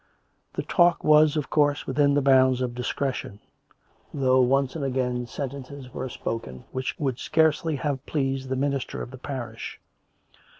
The 0.53 0.63
talk 0.63 1.03
was, 1.03 1.37
of 1.37 1.51
course, 1.51 1.85
within 1.85 2.15
the 2.15 2.23
bounds 2.23 2.61
of 2.61 2.73
discretion; 2.73 3.39
though 4.11 4.41
once 4.41 4.75
and 4.75 4.83
again 4.83 5.27
sentences 5.27 5.93
were 5.93 6.09
spoken 6.09 6.63
which 6.71 6.95
would 6.97 7.19
scarcely 7.19 7.75
have 7.75 8.03
pleased 8.07 8.49
the 8.49 8.55
minister 8.55 9.03
of 9.03 9.11
the 9.11 9.19
parish. 9.19 9.79